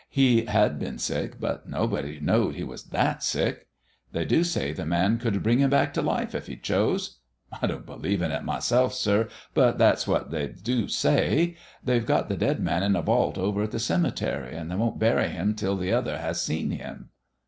He 0.09 0.45
had 0.45 0.79
been 0.79 0.97
sick, 0.97 1.39
but 1.39 1.69
nobody 1.69 2.19
knowed 2.19 2.55
he 2.55 2.63
was 2.63 2.85
that 2.85 3.21
sick. 3.21 3.67
They 4.13 4.25
do 4.25 4.43
say 4.43 4.73
the 4.73 4.83
Man 4.83 5.19
could 5.19 5.43
bring 5.43 5.59
him 5.59 5.69
back 5.69 5.93
to 5.93 6.01
life 6.01 6.33
if 6.33 6.47
He 6.47 6.55
chose. 6.55 7.19
I 7.61 7.67
don't 7.67 7.85
believe 7.85 8.23
in 8.23 8.31
it 8.31 8.43
myself, 8.43 8.95
sir; 8.95 9.27
but 9.53 9.77
that's 9.77 10.07
what 10.07 10.31
they 10.31 10.47
do 10.47 10.87
say. 10.87 11.55
They've 11.83 12.03
got 12.03 12.29
the 12.29 12.35
dead 12.35 12.59
man 12.61 12.81
in 12.81 12.95
a 12.95 13.03
vault 13.03 13.37
over 13.37 13.61
at 13.61 13.69
the 13.69 13.79
cemetery, 13.79 14.55
and 14.57 14.71
they 14.71 14.75
won't 14.75 14.97
bury 14.97 15.27
him 15.27 15.53
till 15.53 15.75
the 15.77 15.93
Other 15.93 16.17
has 16.17 16.41
seen 16.41 16.71
him." 16.71 17.09